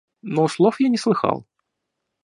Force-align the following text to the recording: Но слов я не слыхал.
Но 0.23 0.47
слов 0.47 0.79
я 0.79 0.89
не 0.89 0.97
слыхал. 0.97 1.45